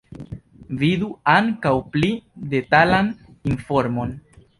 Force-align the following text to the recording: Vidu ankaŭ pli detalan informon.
Vidu 0.77 1.09
ankaŭ 1.33 1.73
pli 1.95 2.09
detalan 2.55 3.13
informon. 3.51 4.17